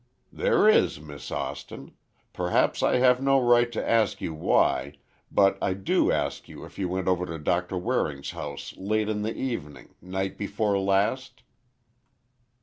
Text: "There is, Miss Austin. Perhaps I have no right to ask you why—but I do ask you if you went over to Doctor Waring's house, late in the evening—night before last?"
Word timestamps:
"There 0.33 0.67
is, 0.67 0.99
Miss 0.99 1.29
Austin. 1.29 1.91
Perhaps 2.33 2.81
I 2.81 2.95
have 2.97 3.21
no 3.21 3.39
right 3.39 3.71
to 3.71 3.87
ask 3.87 4.19
you 4.19 4.33
why—but 4.33 5.59
I 5.61 5.75
do 5.75 6.11
ask 6.11 6.49
you 6.49 6.65
if 6.65 6.79
you 6.79 6.89
went 6.89 7.07
over 7.07 7.27
to 7.27 7.37
Doctor 7.37 7.77
Waring's 7.77 8.31
house, 8.31 8.75
late 8.77 9.09
in 9.09 9.21
the 9.21 9.35
evening—night 9.35 10.39
before 10.39 10.79
last?" 10.79 11.43